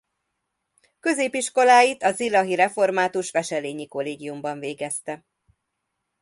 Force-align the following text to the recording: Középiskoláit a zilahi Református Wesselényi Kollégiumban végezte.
Középiskoláit 0.99 2.03
a 2.03 2.11
zilahi 2.11 2.55
Református 2.55 3.31
Wesselényi 3.31 3.87
Kollégiumban 3.87 4.59
végezte. 4.59 5.25